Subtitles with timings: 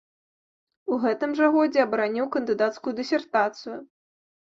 [0.95, 3.77] У гэтым жа годзе абараніў кандыдацкую дысертацыю.